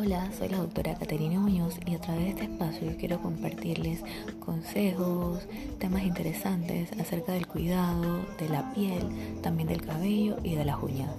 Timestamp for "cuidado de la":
7.48-8.72